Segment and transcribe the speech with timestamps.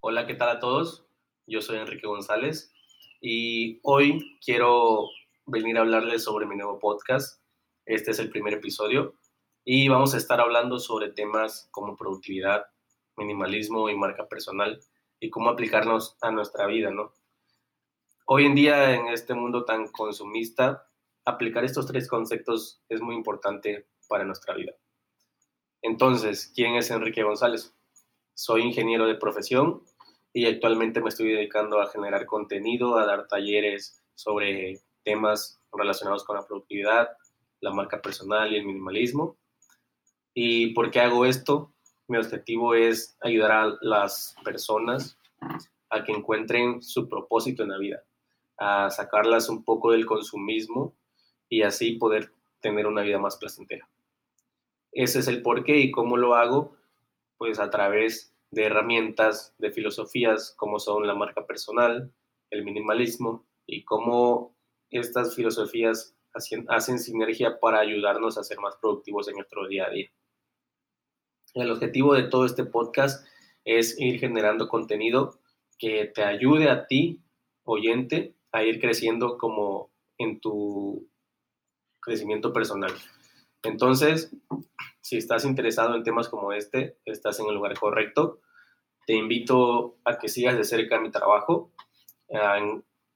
[0.00, 1.06] Hola, ¿qué tal a todos?
[1.46, 2.72] Yo soy Enrique González
[3.20, 5.08] y hoy quiero
[5.46, 7.42] venir a hablarles sobre mi nuevo podcast.
[7.86, 9.14] Este es el primer episodio
[9.64, 12.66] y vamos a estar hablando sobre temas como productividad,
[13.16, 14.80] minimalismo y marca personal
[15.20, 17.14] y cómo aplicarnos a nuestra vida, ¿no?
[18.26, 20.86] Hoy en día, en este mundo tan consumista,
[21.24, 24.72] aplicar estos tres conceptos es muy importante para nuestra vida.
[25.82, 27.74] Entonces, ¿quién es Enrique González?
[28.34, 29.82] Soy ingeniero de profesión
[30.32, 36.36] y actualmente me estoy dedicando a generar contenido, a dar talleres sobre temas relacionados con
[36.36, 37.08] la productividad,
[37.60, 39.36] la marca personal y el minimalismo.
[40.34, 41.72] ¿Y por qué hago esto?
[42.08, 45.18] Mi objetivo es ayudar a las personas
[45.90, 48.02] a que encuentren su propósito en la vida
[48.58, 50.94] a sacarlas un poco del consumismo
[51.48, 52.32] y así poder
[52.62, 53.88] tener una vida más placentera.
[54.92, 56.76] Ese es el porqué y cómo lo hago,
[57.36, 62.12] pues a través de herramientas, de filosofías como son la marca personal,
[62.50, 64.54] el minimalismo y cómo
[64.90, 66.14] estas filosofías
[66.68, 70.10] hacen, sinergia para ayudarnos a ser más productivos en nuestro día a día.
[71.54, 73.26] El objetivo de todo este podcast
[73.64, 75.40] es ir generando contenido
[75.78, 77.22] que te ayude a ti,
[77.64, 81.08] oyente, a ir creciendo como en tu
[82.02, 82.92] crecimiento personal.
[83.62, 84.30] Entonces,
[85.00, 88.40] si estás interesado en temas como este, estás en el lugar correcto.
[89.06, 91.70] Te invito a que sigas de cerca mi trabajo.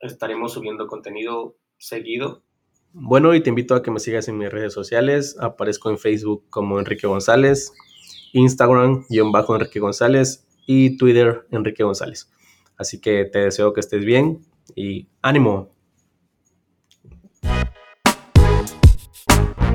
[0.01, 2.43] estaremos subiendo contenido seguido.
[2.93, 5.37] Bueno, y te invito a que me sigas en mis redes sociales.
[5.39, 7.73] Aparezco en Facebook como Enrique González,
[8.33, 12.31] Instagram, guion bajo Enrique González y Twitter Enrique González.
[12.79, 15.76] Así que te deseo que estés bien y ánimo.
[19.25, 19.66] Thank you.